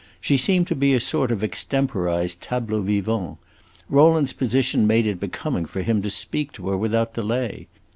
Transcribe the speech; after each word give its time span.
She 0.19 0.35
seemed 0.35 0.65
to 0.65 0.73
be 0.75 0.95
a 0.95 0.99
sort 0.99 1.31
of 1.31 1.43
extemporized 1.43 2.41
tableau 2.41 2.81
vivant. 2.81 3.37
Rowland's 3.87 4.33
position 4.33 4.87
made 4.87 5.05
it 5.05 5.19
becoming 5.19 5.67
for 5.67 5.83
him 5.83 6.01
to 6.01 6.09
speak 6.09 6.51
to 6.53 6.69
her 6.69 6.75
without 6.77 7.13
delay. 7.13 7.67